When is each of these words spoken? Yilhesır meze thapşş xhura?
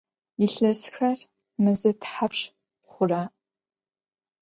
Yilhesır 0.39 1.17
meze 1.63 1.91
thapşş 2.01 2.41
xhura? 2.91 3.23